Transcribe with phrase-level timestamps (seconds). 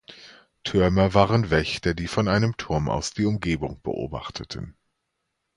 [0.63, 4.75] Türmer waren Wächter, die von einem Turm aus die Umgebung beobachteten.